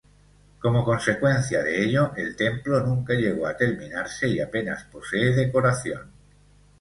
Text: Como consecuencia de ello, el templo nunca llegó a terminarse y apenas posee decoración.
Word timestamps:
Como 0.59 0.83
consecuencia 0.83 1.61
de 1.61 1.83
ello, 1.83 2.11
el 2.17 2.35
templo 2.35 2.79
nunca 2.79 3.13
llegó 3.13 3.45
a 3.45 3.55
terminarse 3.55 4.27
y 4.29 4.39
apenas 4.39 4.83
posee 4.85 5.35
decoración. 5.35 6.11